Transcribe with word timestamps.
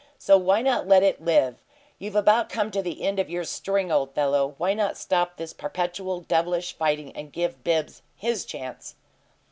And 0.15 0.23
so 0.23 0.35
why 0.35 0.63
not 0.63 0.87
let 0.87 1.03
it 1.03 1.23
live? 1.23 1.63
You've 1.99 2.15
about 2.15 2.49
come 2.49 2.71
to 2.71 2.81
the 2.81 3.03
end 3.03 3.19
of 3.19 3.29
your 3.29 3.43
string, 3.43 3.91
old 3.91 4.15
fellow. 4.15 4.55
Why 4.57 4.73
not 4.73 4.97
stop 4.97 5.37
this 5.37 5.53
perpetual 5.53 6.21
devilish 6.21 6.73
fighting 6.75 7.11
and 7.15 7.31
give 7.31 7.63
Bibbs 7.63 8.01
his 8.15 8.43
chance?" 8.43 8.95